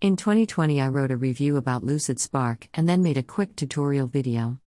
In 0.00 0.14
2020, 0.14 0.80
I 0.80 0.86
wrote 0.86 1.10
a 1.10 1.16
review 1.16 1.56
about 1.56 1.82
Lucid 1.82 2.20
Spark 2.20 2.68
and 2.72 2.88
then 2.88 3.02
made 3.02 3.18
a 3.18 3.22
quick 3.24 3.56
tutorial 3.56 4.06
video. 4.06 4.60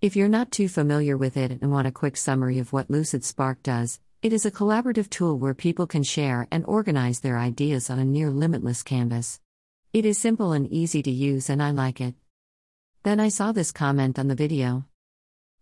If 0.00 0.14
you're 0.14 0.28
not 0.28 0.52
too 0.52 0.68
familiar 0.68 1.16
with 1.16 1.36
it 1.36 1.50
and 1.60 1.72
want 1.72 1.88
a 1.88 1.90
quick 1.90 2.16
summary 2.16 2.60
of 2.60 2.72
what 2.72 2.88
Lucid 2.88 3.24
Spark 3.24 3.64
does, 3.64 3.98
it 4.22 4.32
is 4.32 4.46
a 4.46 4.50
collaborative 4.52 5.10
tool 5.10 5.40
where 5.40 5.54
people 5.54 5.88
can 5.88 6.04
share 6.04 6.46
and 6.52 6.64
organize 6.66 7.18
their 7.18 7.36
ideas 7.36 7.90
on 7.90 7.98
a 7.98 8.04
near 8.04 8.30
limitless 8.30 8.84
canvas. 8.84 9.40
It 9.92 10.06
is 10.06 10.18
simple 10.18 10.52
and 10.52 10.70
easy 10.70 11.02
to 11.02 11.10
use, 11.10 11.50
and 11.50 11.60
I 11.60 11.72
like 11.72 12.00
it. 12.00 12.14
Then 13.02 13.18
I 13.18 13.26
saw 13.26 13.50
this 13.50 13.72
comment 13.72 14.20
on 14.20 14.28
the 14.28 14.36
video. 14.36 14.84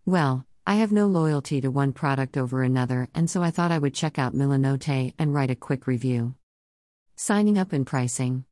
Well, 0.04 0.44
I 0.66 0.74
have 0.74 0.92
no 0.92 1.06
loyalty 1.06 1.62
to 1.62 1.70
one 1.70 1.94
product 1.94 2.36
over 2.36 2.62
another, 2.62 3.08
and 3.14 3.30
so 3.30 3.42
I 3.42 3.50
thought 3.50 3.72
I 3.72 3.78
would 3.78 3.94
check 3.94 4.18
out 4.18 4.34
Milanote 4.34 5.14
and 5.18 5.32
write 5.32 5.50
a 5.50 5.56
quick 5.56 5.86
review. 5.86 6.34
Signing 7.16 7.56
up 7.56 7.72
and 7.72 7.86
pricing. 7.86 8.44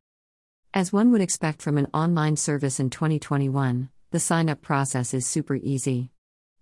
As 0.75 0.91
one 0.91 1.11
would 1.11 1.21
expect 1.21 1.61
from 1.61 1.77
an 1.77 1.85
online 1.93 2.35
service 2.35 2.79
in 2.79 2.89
2021, 2.89 3.89
the 4.09 4.19
sign 4.19 4.49
up 4.49 4.63
process 4.63 5.13
is 5.13 5.27
super 5.27 5.53
easy. 5.53 6.09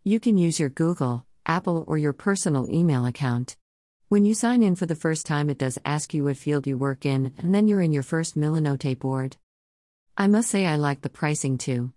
You 0.03 0.19
can 0.19 0.37
use 0.37 0.59
your 0.59 0.67
Google, 0.67 1.25
Apple, 1.45 1.85
or 1.87 1.97
your 1.97 2.11
personal 2.11 2.69
email 2.69 3.05
account. 3.05 3.55
When 4.09 4.25
you 4.25 4.33
sign 4.33 4.63
in 4.63 4.75
for 4.75 4.85
the 4.85 4.95
first 4.95 5.25
time, 5.25 5.49
it 5.49 5.57
does 5.57 5.79
ask 5.85 6.13
you 6.13 6.25
what 6.25 6.35
field 6.35 6.67
you 6.67 6.77
work 6.77 7.05
in, 7.05 7.31
and 7.37 7.55
then 7.55 7.69
you're 7.69 7.79
in 7.79 7.93
your 7.93 8.03
first 8.03 8.37
Milanote 8.37 8.99
board. 8.99 9.37
I 10.17 10.27
must 10.27 10.49
say, 10.49 10.65
I 10.65 10.75
like 10.75 11.03
the 11.03 11.09
pricing 11.09 11.57
too. 11.57 11.93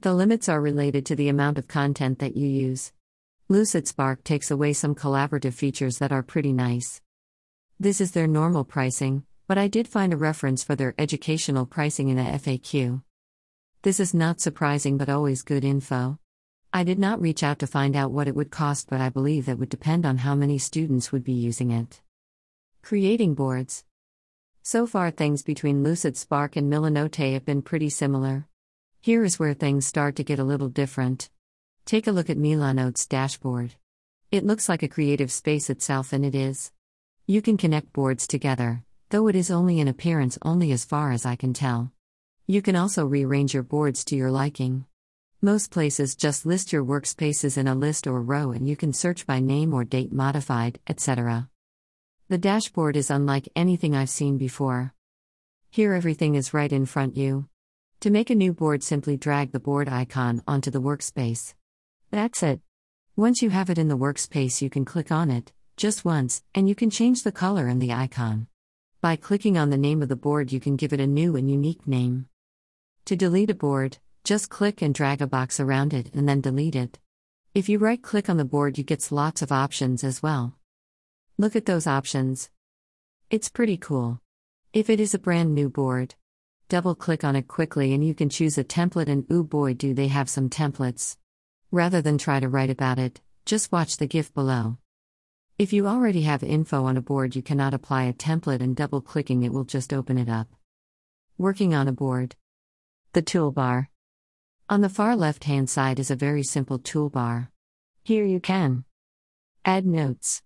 The 0.00 0.14
limits 0.14 0.48
are 0.48 0.60
related 0.60 1.06
to 1.06 1.14
the 1.14 1.28
amount 1.28 1.58
of 1.58 1.68
content 1.68 2.18
that 2.18 2.36
you 2.36 2.48
use. 2.48 2.92
Lucid 3.48 3.86
Spark 3.86 4.24
takes 4.24 4.50
away 4.50 4.72
some 4.72 4.96
collaborative 4.96 5.54
features 5.54 5.98
that 5.98 6.10
are 6.10 6.24
pretty 6.24 6.52
nice. 6.52 7.00
This 7.78 8.00
is 8.00 8.10
their 8.10 8.26
normal 8.26 8.64
pricing, 8.64 9.26
but 9.52 9.58
I 9.58 9.68
did 9.68 9.86
find 9.86 10.14
a 10.14 10.16
reference 10.16 10.64
for 10.64 10.74
their 10.74 10.94
educational 10.96 11.66
pricing 11.66 12.08
in 12.08 12.18
a 12.18 12.24
FAQ. 12.24 13.02
This 13.82 14.00
is 14.00 14.14
not 14.14 14.40
surprising 14.40 14.96
but 14.96 15.10
always 15.10 15.42
good 15.42 15.62
info. 15.62 16.18
I 16.72 16.84
did 16.84 16.98
not 16.98 17.20
reach 17.20 17.42
out 17.42 17.58
to 17.58 17.66
find 17.66 17.94
out 17.94 18.12
what 18.12 18.26
it 18.26 18.34
would 18.34 18.50
cost, 18.50 18.88
but 18.88 19.02
I 19.02 19.10
believe 19.10 19.44
that 19.44 19.58
would 19.58 19.68
depend 19.68 20.06
on 20.06 20.16
how 20.16 20.34
many 20.34 20.56
students 20.56 21.12
would 21.12 21.22
be 21.22 21.34
using 21.34 21.70
it. 21.70 22.00
Creating 22.80 23.34
boards. 23.34 23.84
So 24.62 24.86
far, 24.86 25.10
things 25.10 25.42
between 25.42 25.82
Lucid 25.82 26.16
Spark 26.16 26.56
and 26.56 26.72
Milanote 26.72 27.34
have 27.34 27.44
been 27.44 27.60
pretty 27.60 27.90
similar. 27.90 28.48
Here 29.02 29.22
is 29.22 29.38
where 29.38 29.52
things 29.52 29.86
start 29.86 30.16
to 30.16 30.24
get 30.24 30.38
a 30.38 30.44
little 30.44 30.70
different. 30.70 31.28
Take 31.84 32.06
a 32.06 32.10
look 32.10 32.30
at 32.30 32.38
Milanote's 32.38 33.04
dashboard. 33.04 33.74
It 34.30 34.46
looks 34.46 34.70
like 34.70 34.82
a 34.82 34.88
creative 34.88 35.30
space 35.30 35.68
itself, 35.68 36.14
and 36.14 36.24
it 36.24 36.34
is. 36.34 36.72
You 37.26 37.42
can 37.42 37.58
connect 37.58 37.92
boards 37.92 38.26
together, 38.26 38.84
though 39.12 39.28
it 39.28 39.36
is 39.36 39.50
only 39.50 39.78
in 39.78 39.88
appearance 39.88 40.38
only 40.40 40.72
as 40.72 40.86
far 40.86 41.12
as 41.12 41.26
I 41.26 41.36
can 41.36 41.52
tell. 41.52 41.92
You 42.46 42.62
can 42.62 42.74
also 42.74 43.04
rearrange 43.04 43.52
your 43.52 43.62
boards 43.62 44.06
to 44.06 44.16
your 44.16 44.30
liking. 44.30 44.86
Most 45.42 45.70
places 45.70 46.16
just 46.16 46.46
list 46.46 46.72
your 46.72 46.82
workspaces 46.82 47.58
in 47.58 47.68
a 47.68 47.74
list 47.74 48.06
or 48.06 48.22
row 48.22 48.52
and 48.52 48.66
you 48.66 48.74
can 48.74 48.94
search 48.94 49.26
by 49.26 49.38
name 49.38 49.74
or 49.74 49.84
date 49.84 50.14
modified, 50.14 50.80
etc. 50.86 51.50
The 52.30 52.38
dashboard 52.38 52.96
is 52.96 53.10
unlike 53.10 53.50
anything 53.54 53.94
I've 53.94 54.08
seen 54.08 54.38
before. 54.38 54.94
Here 55.68 55.92
everything 55.92 56.34
is 56.34 56.54
right 56.54 56.72
in 56.72 56.86
front 56.86 57.14
you. 57.14 57.50
To 58.00 58.10
make 58.10 58.30
a 58.30 58.34
new 58.34 58.54
board, 58.54 58.82
simply 58.82 59.18
drag 59.18 59.52
the 59.52 59.60
board 59.60 59.90
icon 59.90 60.42
onto 60.48 60.70
the 60.70 60.80
workspace. 60.80 61.52
That's 62.10 62.42
it. 62.42 62.62
Once 63.14 63.42
you 63.42 63.50
have 63.50 63.68
it 63.68 63.76
in 63.76 63.88
the 63.88 63.98
workspace, 63.98 64.62
you 64.62 64.70
can 64.70 64.86
click 64.86 65.12
on 65.12 65.30
it, 65.30 65.52
just 65.76 66.02
once, 66.02 66.42
and 66.54 66.66
you 66.66 66.74
can 66.74 66.88
change 66.88 67.24
the 67.24 67.30
color 67.30 67.66
and 67.66 67.82
the 67.82 67.92
icon. 67.92 68.46
By 69.02 69.16
clicking 69.16 69.58
on 69.58 69.70
the 69.70 69.76
name 69.76 70.00
of 70.00 70.08
the 70.08 70.16
board, 70.16 70.52
you 70.52 70.60
can 70.60 70.76
give 70.76 70.92
it 70.92 71.00
a 71.00 71.06
new 71.08 71.34
and 71.36 71.50
unique 71.50 71.86
name. 71.88 72.28
To 73.06 73.16
delete 73.16 73.50
a 73.50 73.54
board, 73.54 73.98
just 74.22 74.48
click 74.48 74.80
and 74.80 74.94
drag 74.94 75.20
a 75.20 75.26
box 75.26 75.58
around 75.58 75.92
it 75.92 76.14
and 76.14 76.28
then 76.28 76.40
delete 76.40 76.76
it. 76.76 77.00
If 77.52 77.68
you 77.68 77.78
right 77.80 78.00
click 78.00 78.30
on 78.30 78.36
the 78.36 78.44
board, 78.44 78.78
you 78.78 78.84
get 78.84 79.10
lots 79.10 79.42
of 79.42 79.50
options 79.50 80.04
as 80.04 80.22
well. 80.22 80.56
Look 81.36 81.56
at 81.56 81.66
those 81.66 81.88
options. 81.88 82.48
It's 83.28 83.48
pretty 83.48 83.76
cool. 83.76 84.20
If 84.72 84.88
it 84.88 85.00
is 85.00 85.14
a 85.14 85.18
brand 85.18 85.52
new 85.52 85.68
board, 85.68 86.14
Double 86.72 86.94
click 86.94 87.22
on 87.22 87.36
it 87.36 87.48
quickly 87.48 87.92
and 87.92 88.02
you 88.02 88.14
can 88.14 88.30
choose 88.30 88.56
a 88.56 88.64
template, 88.64 89.08
and 89.08 89.30
ooh 89.30 89.44
boy, 89.44 89.74
do 89.74 89.92
they 89.92 90.08
have 90.08 90.30
some 90.30 90.48
templates. 90.48 91.18
Rather 91.70 92.00
than 92.00 92.16
try 92.16 92.40
to 92.40 92.48
write 92.48 92.70
about 92.70 92.98
it, 92.98 93.20
just 93.44 93.70
watch 93.70 93.98
the 93.98 94.06
GIF 94.06 94.32
below. 94.32 94.78
If 95.58 95.72
you 95.72 95.86
already 95.86 96.22
have 96.22 96.42
info 96.42 96.84
on 96.84 96.96
a 96.96 97.02
board, 97.02 97.36
you 97.36 97.42
cannot 97.42 97.74
apply 97.74 98.04
a 98.04 98.12
template, 98.12 98.60
and 98.60 98.74
double 98.74 99.00
clicking 99.00 99.42
it 99.42 99.52
will 99.52 99.64
just 99.64 99.92
open 99.92 100.18
it 100.18 100.28
up. 100.28 100.48
Working 101.38 101.74
on 101.74 101.88
a 101.88 101.92
board. 101.92 102.36
The 103.12 103.22
toolbar. 103.22 103.88
On 104.68 104.80
the 104.80 104.88
far 104.88 105.14
left 105.14 105.44
hand 105.44 105.68
side 105.68 105.98
is 105.98 106.10
a 106.10 106.16
very 106.16 106.42
simple 106.42 106.78
toolbar. 106.78 107.48
Here 108.02 108.24
you 108.24 108.40
can 108.40 108.84
add 109.64 109.86
notes, 109.86 110.42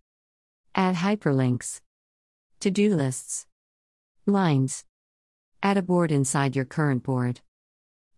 add 0.75 0.97
hyperlinks, 0.97 1.81
to 2.61 2.71
do 2.71 2.95
lists, 2.95 3.47
lines, 4.27 4.85
Add 5.63 5.79
a 5.79 5.83
board 5.83 6.13
inside 6.13 6.55
your 6.55 6.65
current 6.65 7.03
board. 7.03 7.41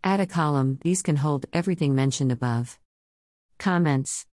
Add 0.04 0.20
a 0.20 0.26
column, 0.26 0.78
these 0.82 1.02
can 1.02 1.16
hold 1.16 1.46
everything 1.52 1.94
mentioned 1.94 2.30
above. 2.30 2.78
Comments. 3.58 4.26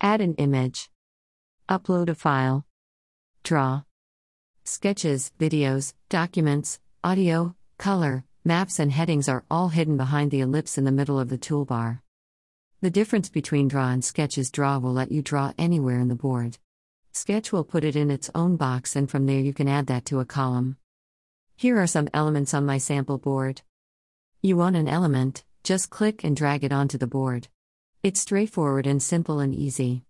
Add 0.00 0.20
an 0.20 0.34
image. 0.34 0.90
Upload 1.66 2.10
a 2.10 2.14
file. 2.14 2.66
Draw. 3.42 3.84
Sketches, 4.64 5.32
videos, 5.40 5.94
documents, 6.10 6.78
audio, 7.02 7.54
color, 7.78 8.24
maps, 8.44 8.78
and 8.78 8.92
headings 8.92 9.30
are 9.30 9.44
all 9.50 9.70
hidden 9.70 9.96
behind 9.96 10.30
the 10.30 10.40
ellipse 10.40 10.76
in 10.76 10.84
the 10.84 10.92
middle 10.92 11.18
of 11.18 11.30
the 11.30 11.38
toolbar. 11.38 12.00
The 12.82 12.90
difference 12.90 13.30
between 13.30 13.68
draw 13.68 13.88
and 13.88 14.04
sketch 14.04 14.36
is 14.36 14.50
draw 14.50 14.78
will 14.78 14.92
let 14.92 15.10
you 15.10 15.22
draw 15.22 15.54
anywhere 15.56 16.00
in 16.00 16.08
the 16.08 16.14
board. 16.14 16.58
Sketch 17.12 17.50
will 17.50 17.64
put 17.64 17.82
it 17.82 17.96
in 17.96 18.10
its 18.10 18.30
own 18.34 18.56
box, 18.56 18.94
and 18.94 19.10
from 19.10 19.24
there 19.24 19.40
you 19.40 19.54
can 19.54 19.68
add 19.68 19.86
that 19.86 20.04
to 20.06 20.20
a 20.20 20.26
column. 20.26 20.76
Here 21.56 21.80
are 21.80 21.86
some 21.86 22.10
elements 22.12 22.52
on 22.52 22.66
my 22.66 22.76
sample 22.76 23.16
board. 23.16 23.62
You 24.42 24.58
want 24.58 24.76
an 24.76 24.88
element, 24.88 25.44
just 25.62 25.88
click 25.88 26.24
and 26.24 26.36
drag 26.36 26.62
it 26.62 26.72
onto 26.72 26.98
the 26.98 27.06
board. 27.06 27.48
It's 28.02 28.20
straightforward 28.20 28.86
and 28.86 29.02
simple 29.02 29.40
and 29.40 29.54
easy. 29.54 30.04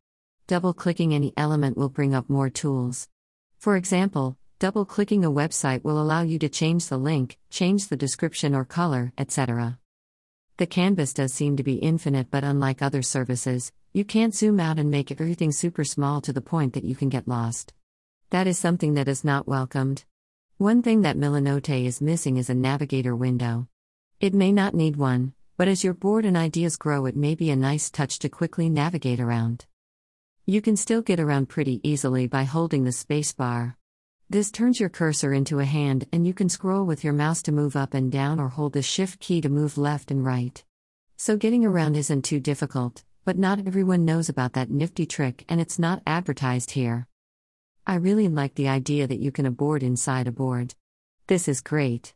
Double 0.47 0.75
clicking 0.75 1.15
any 1.15 1.33
element 1.39 1.75
will 1.75 1.89
bring 1.89 2.15
up 2.15 2.29
more 2.29 2.51
tools. 2.51 3.09
For 3.57 3.77
example, 3.77 4.37
double 4.59 4.85
clicking 4.85 5.25
a 5.25 5.31
website 5.31 5.83
will 5.83 5.99
allow 5.99 6.21
you 6.21 6.39
to 6.41 6.51
change 6.51 6.89
the 6.89 6.99
link, 6.99 7.39
change 7.49 7.89
the 7.89 7.97
description 7.97 8.55
or 8.55 8.67
color, 8.67 9.15
etc. 9.17 9.79
The 10.59 10.67
canvas 10.67 11.15
does 11.15 11.33
seem 11.33 11.57
to 11.57 11.63
be 11.63 11.77
infinite, 11.77 12.31
but 12.31 12.45
unlike 12.45 12.83
other 12.83 13.01
services, 13.01 13.73
you 13.95 14.05
can't 14.05 14.35
zoom 14.35 14.61
out 14.61 14.79
and 14.79 14.91
make 14.91 15.11
everything 15.11 15.51
super 15.51 15.83
small 15.83 16.21
to 16.21 16.33
the 16.33 16.43
point 16.43 16.75
that 16.75 16.85
you 16.85 16.95
can 16.95 17.09
get 17.09 17.27
lost. 17.27 17.73
That 18.29 18.47
is 18.47 18.59
something 18.59 18.93
that 18.95 19.09
is 19.09 19.25
not 19.25 19.49
welcomed. 19.49 20.05
One 20.59 20.83
thing 20.83 21.01
that 21.03 21.17
Milanote 21.17 21.87
is 21.87 22.03
missing 22.03 22.37
is 22.37 22.51
a 22.51 22.55
navigator 22.55 23.17
window. 23.17 23.69
It 24.21 24.35
may 24.35 24.53
not 24.53 24.75
need 24.75 24.97
one, 24.97 25.33
but 25.57 25.69
as 25.69 25.83
your 25.83 25.95
board 25.95 26.27
and 26.27 26.37
ideas 26.37 26.77
grow, 26.77 27.07
it 27.07 27.17
may 27.17 27.35
be 27.35 27.49
a 27.49 27.57
nice 27.57 27.91
touch 27.91 28.19
to 28.19 28.29
quickly 28.29 28.69
navigate 28.69 29.21
around. 29.21 29.65
You 30.47 30.61
can 30.61 30.77
still 30.77 31.01
get 31.01 31.19
around 31.19 31.49
pretty 31.49 31.81
easily 31.83 32.27
by 32.27 32.45
holding 32.45 32.85
the 32.85 32.91
spacebar. 32.91 33.77
This 34.29 34.51
turns 34.51 34.79
your 34.79 34.91
cursor 34.91 35.33
into 35.33 35.59
a 35.59 35.65
hand, 35.65 36.07
and 36.13 36.27
you 36.27 36.35
can 36.35 36.51
scroll 36.51 36.85
with 36.85 37.03
your 37.03 37.15
mouse 37.15 37.41
to 37.45 37.53
move 37.53 37.77
up 37.77 37.95
and 37.95 38.13
down 38.13 38.39
or 38.39 38.51
hold 38.51 38.75
the 38.75 38.83
shift 38.83 39.21
key 39.21 39.41
to 39.41 39.49
move 39.49 39.79
left 39.79 40.11
and 40.11 40.23
right. 40.23 40.63
So, 41.17 41.39
getting 41.39 41.65
around 41.65 41.97
isn't 41.97 42.27
too 42.27 42.41
difficult, 42.41 43.05
but 43.25 43.39
not 43.39 43.67
everyone 43.67 44.05
knows 44.05 44.29
about 44.29 44.53
that 44.53 44.69
nifty 44.69 45.07
trick, 45.07 45.47
and 45.49 45.63
it's 45.63 45.79
not 45.79 46.03
advertised 46.07 46.73
here. 46.73 47.09
I 47.87 47.95
really 47.95 48.29
like 48.29 48.55
the 48.55 48.69
idea 48.69 49.07
that 49.07 49.21
you 49.21 49.33
can 49.33 49.47
a 49.47 49.51
board 49.51 49.83
inside 49.83 50.29
a 50.29 50.31
board. 50.31 50.75
This 51.27 51.49
is 51.49 51.63
great. 51.63 52.13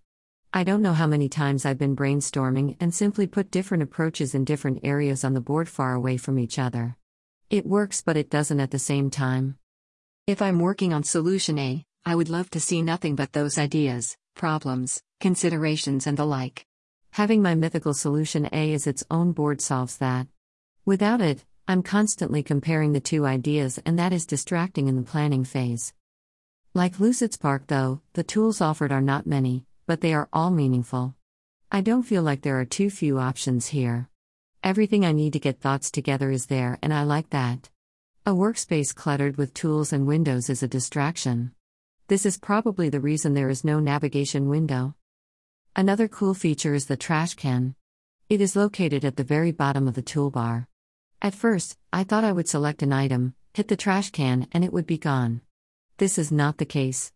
I 0.53 0.65
don't 0.65 0.83
know 0.83 0.93
how 0.93 1.07
many 1.07 1.31
times 1.31 1.65
I've 1.65 1.79
been 1.79 1.97
brainstorming 1.97 2.77
and 2.79 2.95
simply 2.95 3.27
put 3.27 3.51
different 3.51 3.85
approaches 3.85 4.35
in 4.35 4.45
different 4.45 4.81
areas 4.83 5.25
on 5.25 5.33
the 5.33 5.41
board 5.41 5.67
far 5.67 5.95
away 5.95 6.19
from 6.19 6.39
each 6.39 6.59
other. 6.59 6.98
It 7.51 7.65
works, 7.65 8.03
but 8.03 8.19
it 8.19 8.29
doesn't 8.29 8.61
at 8.61 8.73
the 8.73 8.79
same 8.79 9.09
time. 9.09 9.57
If 10.27 10.43
I'm 10.43 10.59
working 10.59 10.93
on 10.93 11.03
solution 11.03 11.59
A, 11.59 11.83
I 12.05 12.15
would 12.15 12.29
love 12.29 12.51
to 12.51 12.61
see 12.61 12.83
nothing 12.83 13.17
but 13.17 13.33
those 13.33 13.57
ideas, 13.57 14.19
problems, 14.35 15.03
considerations, 15.19 16.07
and 16.07 16.19
the 16.19 16.27
like. 16.27 16.67
Having 17.13 17.41
my 17.41 17.55
mythical 17.55 17.95
solution 17.95 18.51
A 18.53 18.75
as 18.75 18.87
its 18.87 19.03
own 19.11 19.33
board 19.33 19.63
solves 19.63 19.97
that. 19.97 20.27
Without 20.85 21.23
it, 21.23 21.43
I'm 21.67 21.83
constantly 21.83 22.43
comparing 22.43 22.93
the 22.93 23.01
two 23.01 23.25
ideas, 23.25 23.79
and 23.87 23.99
that 23.99 24.13
is 24.13 24.27
distracting 24.27 24.87
in 24.87 24.97
the 24.97 25.11
planning 25.11 25.45
phase. 25.45 25.95
Like 26.75 27.01
Lucid 27.01 27.33
Spark, 27.33 27.69
though, 27.69 28.03
the 28.13 28.25
tools 28.25 28.61
offered 28.61 28.93
are 28.93 29.01
not 29.01 29.27
many, 29.27 29.65
but 29.87 30.03
they 30.03 30.13
are 30.13 30.29
all 30.35 30.51
meaningful. 30.51 31.15
I 31.73 31.81
don't 31.81 32.03
feel 32.03 32.23
like 32.23 32.43
there 32.43 32.61
are 32.61 32.67
too 32.67 32.91
few 32.91 33.19
options 33.19 33.69
here. 33.69 34.11
Everything 34.65 35.05
I 35.05 35.13
need 35.13 35.35
to 35.35 35.39
get 35.39 35.61
thoughts 35.61 35.91
together 35.91 36.31
is 36.31 36.47
there, 36.47 36.79
and 36.83 36.93
I 36.93 37.05
like 37.05 37.31
that. 37.31 37.71
A 38.27 38.33
workspace 38.33 38.93
cluttered 38.93 39.37
with 39.37 39.55
tools 39.55 39.93
and 39.93 40.07
windows 40.07 40.51
is 40.51 40.63
a 40.63 40.69
distraction. 40.69 41.53
This 42.09 42.27
is 42.27 42.39
probably 42.39 42.89
the 42.89 43.01
reason 43.01 43.35
there 43.35 43.51
is 43.51 43.65
no 43.65 43.79
navigation 43.79 44.49
window. 44.49 44.97
Another 45.77 46.09
cool 46.09 46.35
feature 46.35 46.75
is 46.75 46.87
the 46.87 46.97
trash 46.97 47.35
can. 47.35 47.77
It 48.29 48.41
is 48.41 48.57
located 48.57 49.05
at 49.05 49.17
the 49.17 49.25
very 49.25 49.53
bottom 49.53 49.87
of 49.87 49.95
the 49.95 50.03
toolbar. 50.03 50.67
At 51.23 51.35
first, 51.35 51.79
I 51.93 52.03
thought 52.03 52.25
I 52.25 52.33
would 52.33 52.49
select 52.49 52.83
an 52.83 52.93
item, 52.93 53.35
hit 53.55 53.69
the 53.69 53.77
trash 53.77 54.11
can, 54.11 54.49
and 54.51 54.65
it 54.65 54.73
would 54.73 54.87
be 54.87 54.99
gone. 54.99 55.41
This 55.99 56.19
is 56.19 56.33
not 56.33 56.59
the 56.59 56.65
case. 56.65 57.13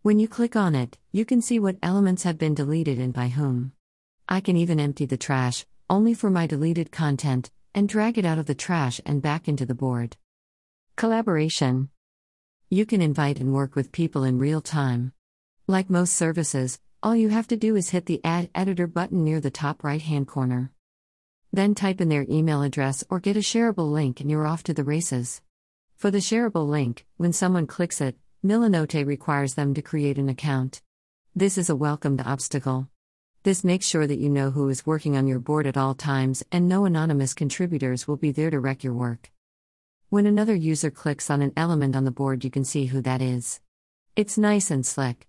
When 0.00 0.18
you 0.18 0.28
click 0.28 0.56
on 0.56 0.74
it, 0.74 0.96
you 1.12 1.26
can 1.26 1.42
see 1.42 1.58
what 1.58 1.76
elements 1.82 2.22
have 2.22 2.38
been 2.38 2.54
deleted 2.54 2.98
and 2.98 3.12
by 3.12 3.28
whom. 3.28 3.72
I 4.28 4.40
can 4.40 4.56
even 4.56 4.80
empty 4.80 5.04
the 5.04 5.16
trash, 5.16 5.66
only 5.88 6.14
for 6.14 6.30
my 6.30 6.46
deleted 6.46 6.90
content, 6.90 7.50
and 7.74 7.88
drag 7.88 8.18
it 8.18 8.24
out 8.24 8.38
of 8.38 8.46
the 8.46 8.54
trash 8.54 9.00
and 9.04 9.22
back 9.22 9.48
into 9.48 9.66
the 9.66 9.74
board. 9.74 10.16
Collaboration. 10.96 11.90
You 12.70 12.86
can 12.86 13.00
invite 13.00 13.38
and 13.38 13.52
work 13.52 13.76
with 13.76 13.92
people 13.92 14.24
in 14.24 14.38
real 14.38 14.60
time. 14.60 15.12
Like 15.66 15.90
most 15.90 16.14
services, 16.14 16.80
all 17.02 17.14
you 17.14 17.28
have 17.28 17.46
to 17.48 17.56
do 17.56 17.76
is 17.76 17.90
hit 17.90 18.06
the 18.06 18.20
Add 18.24 18.50
Editor 18.54 18.86
button 18.86 19.22
near 19.22 19.40
the 19.40 19.50
top 19.50 19.84
right 19.84 20.02
hand 20.02 20.26
corner. 20.26 20.72
Then 21.52 21.74
type 21.74 22.00
in 22.00 22.08
their 22.08 22.26
email 22.28 22.62
address 22.62 23.04
or 23.08 23.20
get 23.20 23.36
a 23.36 23.40
shareable 23.40 23.92
link 23.92 24.20
and 24.20 24.30
you're 24.30 24.46
off 24.46 24.62
to 24.64 24.74
the 24.74 24.84
races. 24.84 25.42
For 25.96 26.10
the 26.10 26.18
shareable 26.18 26.68
link, 26.68 27.06
when 27.16 27.32
someone 27.32 27.66
clicks 27.66 28.00
it, 28.00 28.16
Milanote 28.44 29.06
requires 29.06 29.54
them 29.54 29.74
to 29.74 29.82
create 29.82 30.18
an 30.18 30.28
account. 30.28 30.82
This 31.34 31.56
is 31.56 31.70
a 31.70 31.76
welcomed 31.76 32.22
obstacle. 32.24 32.88
This 33.46 33.62
makes 33.62 33.86
sure 33.86 34.08
that 34.08 34.18
you 34.18 34.28
know 34.28 34.50
who 34.50 34.68
is 34.70 34.84
working 34.84 35.16
on 35.16 35.28
your 35.28 35.38
board 35.38 35.68
at 35.68 35.76
all 35.76 35.94
times 35.94 36.42
and 36.50 36.68
no 36.68 36.84
anonymous 36.84 37.32
contributors 37.32 38.08
will 38.08 38.16
be 38.16 38.32
there 38.32 38.50
to 38.50 38.58
wreck 38.58 38.82
your 38.82 38.92
work. 38.92 39.30
When 40.08 40.26
another 40.26 40.56
user 40.56 40.90
clicks 40.90 41.30
on 41.30 41.42
an 41.42 41.52
element 41.56 41.94
on 41.94 42.04
the 42.04 42.10
board, 42.10 42.42
you 42.42 42.50
can 42.50 42.64
see 42.64 42.86
who 42.86 43.00
that 43.02 43.22
is. 43.22 43.60
It's 44.16 44.36
nice 44.36 44.72
and 44.72 44.84
slick. 44.84 45.28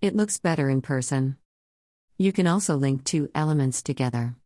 It 0.00 0.14
looks 0.14 0.38
better 0.38 0.70
in 0.70 0.82
person. 0.82 1.36
You 2.16 2.30
can 2.30 2.46
also 2.46 2.76
link 2.76 3.02
two 3.02 3.28
elements 3.34 3.82
together. 3.82 4.36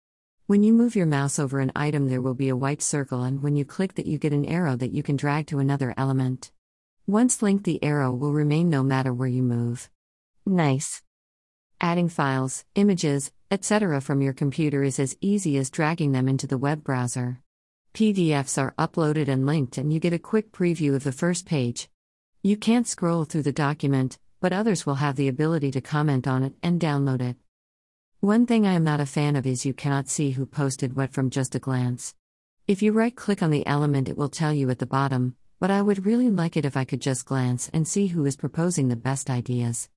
When 0.46 0.62
you 0.62 0.72
move 0.72 0.96
your 0.96 1.04
mouse 1.04 1.38
over 1.38 1.60
an 1.60 1.72
item, 1.76 2.08
there 2.08 2.22
will 2.22 2.32
be 2.32 2.48
a 2.48 2.56
white 2.56 2.80
circle, 2.80 3.24
and 3.24 3.42
when 3.42 3.56
you 3.56 3.66
click 3.66 3.96
that, 3.96 4.06
you 4.06 4.16
get 4.16 4.32
an 4.32 4.46
arrow 4.46 4.74
that 4.74 4.92
you 4.92 5.02
can 5.02 5.16
drag 5.16 5.48
to 5.48 5.58
another 5.58 5.92
element. 5.98 6.50
Once 7.06 7.42
linked, 7.42 7.64
the 7.64 7.84
arrow 7.84 8.10
will 8.10 8.32
remain 8.32 8.70
no 8.70 8.82
matter 8.82 9.12
where 9.12 9.28
you 9.28 9.42
move. 9.42 9.90
Nice. 10.46 11.02
Adding 11.80 12.08
files, 12.08 12.64
images, 12.74 13.32
etc. 13.50 14.00
from 14.00 14.22
your 14.22 14.32
computer 14.32 14.82
is 14.82 14.98
as 14.98 15.16
easy 15.20 15.58
as 15.58 15.68
dragging 15.68 16.12
them 16.12 16.26
into 16.26 16.46
the 16.46 16.56
web 16.56 16.82
browser. 16.82 17.42
PDFs 17.92 18.56
are 18.56 18.74
uploaded 18.78 19.28
and 19.28 19.44
linked, 19.44 19.76
and 19.76 19.92
you 19.92 20.00
get 20.00 20.14
a 20.14 20.18
quick 20.18 20.52
preview 20.52 20.94
of 20.94 21.04
the 21.04 21.12
first 21.12 21.44
page. 21.44 21.90
You 22.42 22.56
can't 22.56 22.88
scroll 22.88 23.24
through 23.24 23.42
the 23.42 23.52
document, 23.52 24.18
but 24.40 24.54
others 24.54 24.86
will 24.86 24.94
have 24.96 25.16
the 25.16 25.28
ability 25.28 25.70
to 25.72 25.82
comment 25.82 26.26
on 26.26 26.42
it 26.42 26.54
and 26.62 26.80
download 26.80 27.20
it. 27.20 27.36
One 28.20 28.46
thing 28.46 28.66
I 28.66 28.72
am 28.72 28.84
not 28.84 29.00
a 29.00 29.06
fan 29.06 29.36
of 29.36 29.46
is 29.46 29.66
you 29.66 29.74
cannot 29.74 30.08
see 30.08 30.30
who 30.30 30.46
posted 30.46 30.96
what 30.96 31.12
from 31.12 31.28
just 31.28 31.54
a 31.54 31.58
glance. 31.58 32.14
If 32.66 32.80
you 32.80 32.92
right 32.92 33.14
click 33.14 33.42
on 33.42 33.50
the 33.50 33.66
element, 33.66 34.08
it 34.08 34.16
will 34.16 34.30
tell 34.30 34.52
you 34.52 34.70
at 34.70 34.78
the 34.78 34.86
bottom, 34.86 35.36
but 35.60 35.70
I 35.70 35.82
would 35.82 36.06
really 36.06 36.30
like 36.30 36.56
it 36.56 36.64
if 36.64 36.74
I 36.74 36.84
could 36.84 37.02
just 37.02 37.26
glance 37.26 37.68
and 37.74 37.86
see 37.86 38.06
who 38.06 38.24
is 38.24 38.34
proposing 38.34 38.88
the 38.88 38.96
best 38.96 39.28
ideas. 39.28 39.90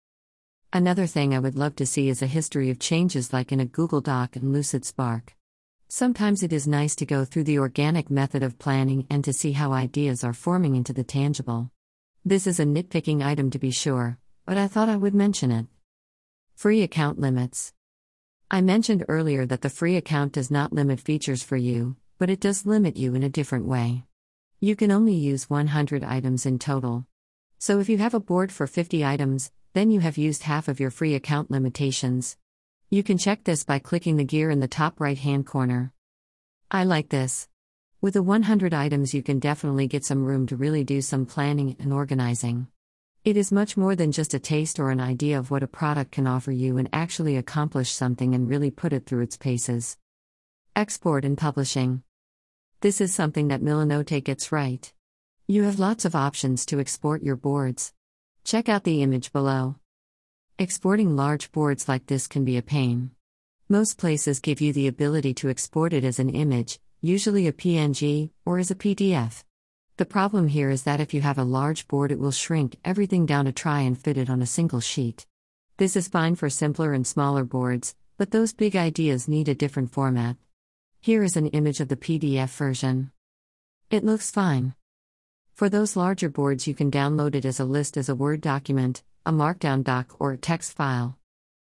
Another 0.71 1.07
thing 1.07 1.33
I 1.33 1.39
would 1.39 1.57
love 1.57 1.75
to 1.77 1.86
see 1.88 2.10
is 2.10 2.21
a 2.21 2.27
history 2.27 2.69
of 2.69 2.77
changes 2.77 3.33
like 3.33 3.51
in 3.51 3.60
a 3.60 3.66
Google 3.66 4.01
Doc 4.01 4.36
and 4.36 4.54
Lucid 4.54 4.86
Spark. 4.86 5.36
Sometimes 5.88 6.44
it 6.44 6.54
is 6.54 6.68
nice 6.68 6.95
to 6.98 7.07
go 7.07 7.25
through 7.25 7.45
the 7.45 7.57
organic 7.57 8.12
method 8.12 8.44
of 8.44 8.60
planning 8.60 9.07
and 9.10 9.24
to 9.24 9.33
see 9.33 9.54
how 9.54 9.74
ideas 9.74 10.24
are 10.24 10.31
forming 10.31 10.75
into 10.75 10.94
the 10.94 11.04
tangible. 11.04 11.71
This 12.24 12.45
is 12.45 12.60
a 12.60 12.66
nitpicking 12.66 13.25
item 13.25 13.50
to 13.50 13.57
be 13.57 13.71
sure, 13.71 14.19
but 14.45 14.60
I 14.60 14.68
thought 14.68 14.89
I 14.89 14.95
would 14.95 15.16
mention 15.16 15.50
it. 15.50 15.66
Free 16.54 16.83
account 16.83 17.18
limits. 17.19 17.74
I 18.51 18.62
mentioned 18.62 19.06
earlier 19.07 19.48
that 19.48 19.62
the 19.62 19.72
free 19.72 19.95
account 19.95 20.33
does 20.33 20.51
not 20.51 20.72
limit 20.72 21.00
features 21.00 21.42
for 21.42 21.57
you, 21.57 21.95
but 22.19 22.30
it 22.30 22.39
does 22.39 22.68
limit 22.68 22.95
you 22.95 23.15
in 23.15 23.24
a 23.24 23.30
different 23.30 23.65
way. 23.65 24.04
You 24.60 24.75
can 24.75 24.92
only 24.92 25.15
use 25.15 25.50
100 25.50 26.04
items 26.04 26.45
in 26.45 26.60
total. 26.60 27.07
So 27.57 27.80
if 27.80 27.89
you 27.89 27.98
have 27.98 28.13
a 28.13 28.19
board 28.19 28.51
for 28.51 28.68
50 28.68 29.04
items, 29.04 29.51
then 29.74 29.92
you 29.92 30.00
have 30.00 30.18
used 30.18 30.44
half 30.44 30.68
of 30.68 30.80
your 30.80 30.92
free 30.92 31.16
account 31.16 31.51
limitations. 31.51 32.38
You 32.89 33.04
can 33.04 33.18
check 33.18 33.44
this 33.44 33.63
by 33.63 33.80
clicking 33.80 34.18
the 34.18 34.24
gear 34.24 34.50
in 34.50 34.60
the 34.60 34.68
top 34.68 35.00
right 35.00 35.18
hand 35.18 35.45
corner. 35.45 35.94
I 36.71 36.83
like 36.83 37.10
this. 37.10 37.48
With 38.01 38.16
the 38.16 38.24
100 38.24 38.74
items, 38.74 39.13
you 39.13 39.21
can 39.21 39.39
definitely 39.39 39.88
get 39.88 40.06
some 40.06 40.24
room 40.24 40.48
to 40.48 40.56
really 40.56 40.83
do 40.83 41.01
some 41.01 41.25
planning 41.25 41.75
and 41.80 41.94
organizing. 41.94 42.68
It 43.25 43.36
is 43.36 43.51
much 43.51 43.75
more 43.75 43.95
than 43.95 44.12
just 44.12 44.33
a 44.33 44.39
taste 44.39 44.80
or 44.80 44.89
an 44.89 45.01
idea 45.01 45.38
of 45.38 45.51
what 45.51 45.63
a 45.63 45.68
product 45.68 46.13
can 46.13 46.25
offer 46.25 46.51
you 46.51 46.77
and 46.77 46.89
actually 46.94 47.36
accomplish 47.36 47.92
something 47.92 48.33
and 48.33 48.48
really 48.48 48.72
put 48.72 48.94
it 48.94 49.06
through 49.06 49.22
its 49.22 49.38
paces. 49.38 49.98
Export 50.75 51.25
and 51.25 51.38
publishing. 51.38 52.01
This 52.80 53.01
is 53.01 53.13
something 53.13 53.50
that 53.50 53.62
Milanote 53.62 54.24
gets 54.24 54.51
right. 54.51 54.92
You 55.48 55.63
have 55.63 55.80
lots 55.80 56.06
of 56.06 56.15
options 56.15 56.65
to 56.68 56.80
export 56.80 57.22
your 57.22 57.36
boards. 57.36 57.94
Check 58.50 58.68
out 58.68 58.84
the 58.84 59.04
image 59.04 59.31
below. 59.31 59.75
Exporting 60.57 61.16
large 61.16 61.51
boards 61.51 61.88
like 61.88 62.07
this 62.07 62.25
can 62.25 62.46
be 62.46 62.57
a 62.57 62.63
pain. 62.63 63.12
Most 63.69 64.00
places 64.00 64.40
give 64.40 64.60
you 64.60 64.74
the 64.74 64.88
ability 64.88 65.36
to 65.36 65.50
export 65.50 65.94
it 65.94 66.04
as 66.04 66.18
an 66.18 66.31
image, 66.31 66.80
usually 67.00 67.46
a 67.46 67.54
PNG, 67.54 68.31
or 68.48 68.57
as 68.57 68.72
a 68.72 68.75
PDF. 68.75 69.44
The 69.98 70.07
problem 70.07 70.48
here 70.48 70.72
is 70.72 70.81
that 70.81 71.00
if 71.00 71.13
you 71.13 71.22
have 71.22 71.38
a 71.38 71.44
large 71.44 71.88
board, 71.88 72.12
it 72.12 72.18
will 72.18 72.31
shrink 72.31 72.78
everything 72.84 73.28
down 73.28 73.46
to 73.46 73.51
try 73.51 73.81
and 73.81 73.96
fit 73.96 74.18
it 74.18 74.31
on 74.31 74.42
a 74.42 74.48
single 74.48 74.80
sheet. 74.80 75.28
This 75.78 75.96
is 75.96 76.07
fine 76.07 76.34
for 76.34 76.50
simpler 76.50 76.94
and 76.94 77.06
smaller 77.06 77.44
boards, 77.44 77.94
but 78.18 78.31
those 78.31 78.51
big 78.51 78.75
ideas 78.75 79.28
need 79.28 79.48
a 79.48 79.54
different 79.54 79.92
format. 79.92 80.38
Here 81.00 81.22
is 81.22 81.38
an 81.38 81.50
image 81.50 81.81
of 81.81 81.88
the 81.88 81.98
PDF 81.98 82.50
version. 82.57 83.12
It 83.92 84.04
looks 84.04 84.31
fine. 84.31 84.74
For 85.60 85.68
those 85.68 85.98
larger 85.98 86.30
boards, 86.30 86.68
you 86.68 86.74
can 86.74 86.90
download 86.90 87.36
it 87.36 87.44
as 87.44 87.60
a 87.60 87.66
list 87.66 87.98
as 87.98 88.08
a 88.08 88.16
Word 88.16 88.40
document, 88.40 89.04
a 89.26 89.34
Markdown 89.34 89.84
doc, 89.84 90.16
or 90.18 90.32
a 90.32 90.38
text 90.38 90.72
file. 90.72 91.18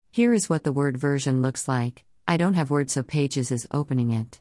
Here 0.09 0.33
is 0.33 0.49
what 0.49 0.63
the 0.63 0.71
Word 0.71 0.95
version 0.95 1.41
looks 1.41 1.67
like. 1.67 2.05
I 2.25 2.37
don't 2.37 2.53
have 2.53 2.69
Word, 2.69 2.89
so 2.89 3.03
Pages 3.03 3.51
is 3.51 3.67
opening 3.71 4.11
it. 4.11 4.39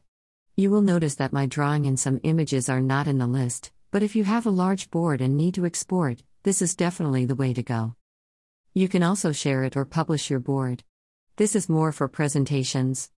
You 0.54 0.70
will 0.70 0.80
notice 0.80 1.16
that 1.16 1.32
my 1.32 1.46
drawing 1.46 1.86
and 1.86 1.98
some 1.98 2.20
images 2.22 2.68
are 2.68 2.80
not 2.80 3.08
in 3.08 3.18
the 3.18 3.26
list, 3.26 3.72
but 3.90 4.04
if 4.04 4.14
you 4.14 4.22
have 4.22 4.46
a 4.46 4.50
large 4.50 4.92
board 4.92 5.20
and 5.20 5.36
need 5.36 5.54
to 5.54 5.66
export, 5.66 6.22
this 6.44 6.62
is 6.62 6.76
definitely 6.76 7.24
the 7.24 7.34
way 7.34 7.52
to 7.52 7.62
go. 7.64 7.96
You 8.74 8.86
can 8.86 9.02
also 9.02 9.32
share 9.32 9.64
it 9.64 9.76
or 9.76 9.84
publish 9.84 10.30
your 10.30 10.38
board. 10.38 10.84
This 11.34 11.56
is 11.56 11.68
more 11.68 11.90
for 11.90 12.06
presentations. 12.06 13.10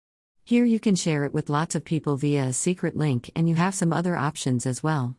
Here 0.46 0.64
you 0.64 0.80
can 0.80 0.96
share 0.96 1.26
it 1.26 1.34
with 1.34 1.50
lots 1.50 1.76
of 1.76 1.84
people 1.84 2.16
via 2.16 2.46
a 2.46 2.54
secret 2.54 2.96
link, 2.96 3.30
and 3.36 3.50
you 3.50 3.56
have 3.56 3.76
some 3.76 3.92
other 3.92 4.16
options 4.16 4.66
as 4.66 4.81
well. 4.81 5.18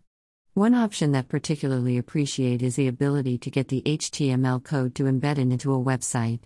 One 0.55 0.75
option 0.75 1.13
that 1.13 1.29
particularly 1.29 1.97
appreciate 1.97 2.61
is 2.61 2.75
the 2.75 2.89
ability 2.89 3.39
to 3.39 3.51
get 3.53 3.69
the 3.69 3.83
HTML 3.83 4.65
code 4.65 4.97
to 4.97 5.05
embed 5.05 5.39
it 5.39 5.39
into 5.39 5.73
a 5.73 5.79
website. 5.79 6.41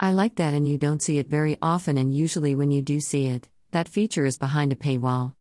I 0.00 0.10
like 0.10 0.34
that 0.34 0.52
and 0.52 0.66
you 0.66 0.78
don't 0.78 1.00
see 1.00 1.18
it 1.18 1.28
very 1.28 1.56
often 1.62 1.96
and 1.96 2.12
usually 2.12 2.56
when 2.56 2.72
you 2.72 2.82
do 2.82 2.98
see 2.98 3.26
it, 3.28 3.48
that 3.70 3.88
feature 3.88 4.26
is 4.26 4.36
behind 4.36 4.72
a 4.72 4.76
paywall. 4.76 5.34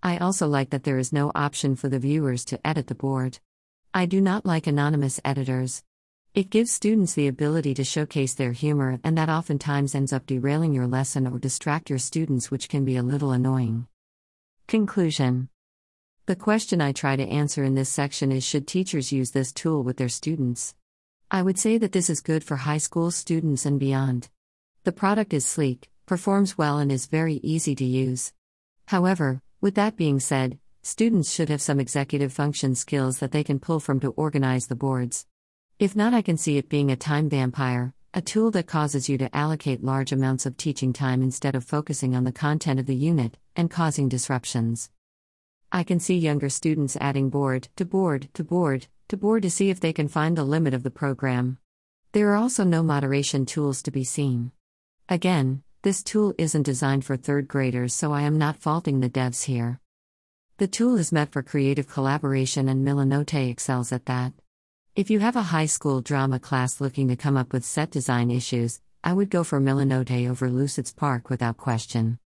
I 0.00 0.18
also 0.18 0.46
like 0.46 0.70
that 0.70 0.84
there 0.84 0.96
is 0.96 1.12
no 1.12 1.32
option 1.34 1.74
for 1.74 1.88
the 1.88 1.98
viewers 1.98 2.44
to 2.46 2.64
edit 2.64 2.86
the 2.86 2.94
board. 2.94 3.40
I 3.92 4.06
do 4.06 4.20
not 4.20 4.46
like 4.46 4.68
anonymous 4.68 5.20
editors. 5.24 5.82
It 6.34 6.50
gives 6.50 6.70
students 6.70 7.14
the 7.14 7.26
ability 7.26 7.74
to 7.74 7.84
showcase 7.84 8.34
their 8.34 8.52
humor, 8.52 9.00
and 9.02 9.18
that 9.18 9.28
oftentimes 9.28 9.96
ends 9.96 10.12
up 10.12 10.26
derailing 10.26 10.72
your 10.72 10.86
lesson 10.86 11.26
or 11.26 11.40
distract 11.40 11.90
your 11.90 11.98
students, 11.98 12.52
which 12.52 12.68
can 12.68 12.84
be 12.84 12.96
a 12.96 13.02
little 13.02 13.32
annoying. 13.32 13.88
Conclusion 14.68 15.48
The 16.26 16.36
question 16.36 16.80
I 16.80 16.92
try 16.92 17.16
to 17.16 17.28
answer 17.28 17.64
in 17.64 17.74
this 17.74 17.90
section 17.90 18.32
is 18.32 18.42
Should 18.42 18.66
teachers 18.66 19.12
use 19.12 19.32
this 19.32 19.52
tool 19.52 19.82
with 19.82 19.98
their 19.98 20.08
students? 20.08 20.74
I 21.30 21.42
would 21.42 21.58
say 21.58 21.76
that 21.76 21.92
this 21.92 22.08
is 22.08 22.22
good 22.22 22.42
for 22.42 22.56
high 22.56 22.78
school 22.78 23.10
students 23.10 23.66
and 23.66 23.78
beyond. 23.78 24.30
The 24.84 24.92
product 24.92 25.34
is 25.34 25.44
sleek, 25.44 25.90
performs 26.06 26.56
well, 26.56 26.78
and 26.78 26.90
is 26.90 27.04
very 27.04 27.34
easy 27.42 27.74
to 27.74 27.84
use. 27.84 28.32
However, 28.86 29.42
with 29.60 29.74
that 29.74 29.98
being 29.98 30.18
said, 30.18 30.58
students 30.80 31.30
should 31.30 31.50
have 31.50 31.60
some 31.60 31.78
executive 31.78 32.32
function 32.32 32.74
skills 32.74 33.18
that 33.18 33.32
they 33.32 33.44
can 33.44 33.60
pull 33.60 33.78
from 33.78 34.00
to 34.00 34.12
organize 34.12 34.68
the 34.68 34.74
boards. 34.74 35.26
If 35.78 35.94
not, 35.94 36.14
I 36.14 36.22
can 36.22 36.38
see 36.38 36.56
it 36.56 36.70
being 36.70 36.90
a 36.90 36.96
time 36.96 37.28
vampire, 37.28 37.92
a 38.14 38.22
tool 38.22 38.50
that 38.52 38.66
causes 38.66 39.10
you 39.10 39.18
to 39.18 39.36
allocate 39.36 39.84
large 39.84 40.10
amounts 40.10 40.46
of 40.46 40.56
teaching 40.56 40.94
time 40.94 41.22
instead 41.22 41.54
of 41.54 41.64
focusing 41.64 42.16
on 42.16 42.24
the 42.24 42.32
content 42.32 42.80
of 42.80 42.86
the 42.86 42.96
unit, 42.96 43.36
and 43.54 43.70
causing 43.70 44.08
disruptions. 44.08 44.88
I 45.74 45.82
can 45.82 45.98
see 45.98 46.16
younger 46.16 46.50
students 46.50 46.96
adding 47.00 47.30
board 47.30 47.66
to 47.74 47.84
board 47.84 48.28
to 48.34 48.44
board 48.44 48.86
to 49.08 49.16
board 49.16 49.42
to 49.42 49.50
see 49.50 49.70
if 49.70 49.80
they 49.80 49.92
can 49.92 50.06
find 50.06 50.38
the 50.38 50.44
limit 50.44 50.72
of 50.72 50.84
the 50.84 50.90
program. 50.92 51.58
There 52.12 52.30
are 52.30 52.36
also 52.36 52.62
no 52.62 52.80
moderation 52.80 53.44
tools 53.44 53.82
to 53.82 53.90
be 53.90 54.04
seen. 54.04 54.52
Again, 55.08 55.64
this 55.82 56.04
tool 56.04 56.32
isn't 56.38 56.62
designed 56.62 57.04
for 57.04 57.16
third 57.16 57.48
graders, 57.48 57.92
so 57.92 58.12
I 58.12 58.22
am 58.22 58.38
not 58.38 58.54
faulting 58.54 59.00
the 59.00 59.10
devs 59.10 59.46
here. 59.46 59.80
The 60.58 60.68
tool 60.68 60.94
is 60.96 61.10
meant 61.10 61.32
for 61.32 61.42
creative 61.42 61.88
collaboration, 61.88 62.68
and 62.68 62.86
Milanote 62.86 63.50
excels 63.50 63.90
at 63.90 64.06
that. 64.06 64.32
If 64.94 65.10
you 65.10 65.18
have 65.18 65.34
a 65.34 65.42
high 65.42 65.66
school 65.66 66.00
drama 66.00 66.38
class 66.38 66.80
looking 66.80 67.08
to 67.08 67.16
come 67.16 67.36
up 67.36 67.52
with 67.52 67.64
set 67.64 67.90
design 67.90 68.30
issues, 68.30 68.80
I 69.02 69.12
would 69.12 69.28
go 69.28 69.42
for 69.42 69.58
Milanote 69.60 70.30
over 70.30 70.48
Lucid 70.48 70.86
Spark 70.86 71.30
without 71.30 71.56
question. 71.56 72.20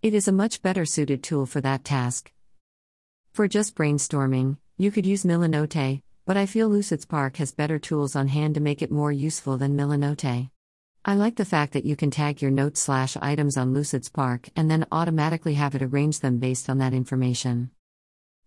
It 0.00 0.14
is 0.14 0.26
a 0.26 0.32
much 0.32 0.62
better 0.62 0.86
suited 0.86 1.22
tool 1.22 1.44
for 1.44 1.60
that 1.60 1.84
task. 1.84 2.32
For 3.34 3.48
just 3.48 3.74
brainstorming, 3.74 4.58
you 4.78 4.92
could 4.92 5.04
use 5.04 5.24
Milanote, 5.24 6.02
but 6.24 6.36
I 6.36 6.46
feel 6.46 6.68
Lucid 6.68 7.00
Spark 7.00 7.38
has 7.38 7.50
better 7.50 7.80
tools 7.80 8.14
on 8.14 8.28
hand 8.28 8.54
to 8.54 8.60
make 8.60 8.80
it 8.80 8.92
more 8.92 9.10
useful 9.10 9.56
than 9.58 9.76
Milanote. 9.76 10.50
I 11.04 11.14
like 11.16 11.34
the 11.34 11.44
fact 11.44 11.72
that 11.72 11.84
you 11.84 11.96
can 11.96 12.12
tag 12.12 12.40
your 12.40 12.52
notes 12.52 12.80
slash 12.80 13.16
items 13.20 13.56
on 13.56 13.74
Lucid 13.74 14.04
Spark 14.04 14.48
and 14.54 14.70
then 14.70 14.86
automatically 14.92 15.54
have 15.54 15.74
it 15.74 15.82
arrange 15.82 16.20
them 16.20 16.38
based 16.38 16.70
on 16.70 16.78
that 16.78 16.94
information. 16.94 17.72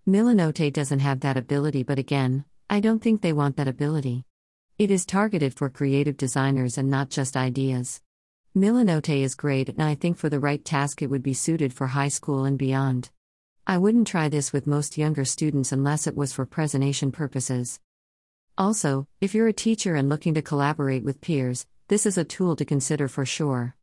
Milanote 0.08 0.72
doesn't 0.72 1.00
have 1.00 1.20
that 1.20 1.36
ability, 1.36 1.84
but 1.84 2.00
again, 2.00 2.46
I 2.70 2.79
don't 2.79 3.03
think 3.03 3.22
they 3.22 3.34
want 3.34 3.58
that 3.58 3.67
ability. 3.67 4.24
It 4.77 4.89
is 4.89 5.06
targeted 5.06 5.53
for 5.53 5.70
creative 5.70 6.15
designers 6.15 6.77
and 6.77 6.89
not 6.89 7.10
just 7.10 7.36
ideas. 7.36 8.01
Milanote 8.56 9.22
is 9.22 9.36
great, 9.36 9.67
and 9.67 9.84
I 9.84 9.96
think 9.96 10.17
for 10.17 10.29
the 10.29 10.39
right 10.39 10.63
task 10.63 11.01
it 11.01 11.10
would 11.10 11.24
be 11.24 11.34
suited 11.34 11.74
for 11.74 11.88
high 11.88 12.08
school 12.08 12.46
and 12.46 12.58
beyond. 12.58 13.10
I 13.69 13.77
wouldn't 13.77 14.07
try 14.07 14.29
this 14.29 14.53
with 14.53 14.65
most 14.65 14.97
younger 14.97 15.25
students 15.25 15.74
unless 15.74 16.07
it 16.07 16.15
was 16.15 16.31
for 16.31 16.45
presentation 16.45 17.12
purposes. 17.12 17.81
Also, 18.57 19.09
if 19.19 19.36
you're 19.36 19.50
a 19.50 19.53
teacher 19.53 19.93
and 19.95 20.07
looking 20.07 20.33
to 20.36 20.41
collaborate 20.41 21.03
with 21.03 21.19
peers, 21.19 21.65
this 21.89 22.05
is 22.05 22.17
a 22.17 22.24
tool 22.24 22.55
to 22.55 22.63
consider 22.63 23.09
for 23.09 23.25
sure. 23.25 23.75